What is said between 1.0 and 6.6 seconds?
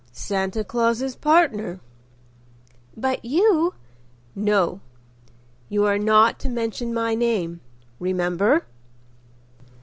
partner." "But you—?" "No. You are not to